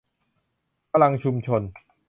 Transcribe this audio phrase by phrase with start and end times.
[0.91, 1.61] พลังชุมชน